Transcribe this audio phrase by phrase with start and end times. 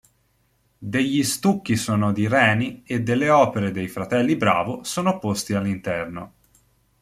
[0.79, 6.33] Degli stucchi sono di Reni e delle opere dei fratelli Bravo sono posti all'interno.